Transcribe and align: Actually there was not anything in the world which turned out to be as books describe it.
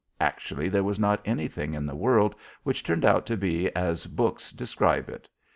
Actually 0.19 0.67
there 0.67 0.83
was 0.83 0.97
not 0.99 1.21
anything 1.25 1.75
in 1.75 1.85
the 1.85 1.93
world 1.95 2.33
which 2.63 2.83
turned 2.83 3.05
out 3.05 3.23
to 3.23 3.37
be 3.37 3.69
as 3.75 4.07
books 4.07 4.51
describe 4.51 5.07
it. 5.09 5.29